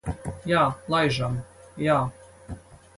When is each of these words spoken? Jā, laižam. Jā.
Jā, 0.51 0.63
laižam. 0.95 1.37
Jā. 1.87 2.03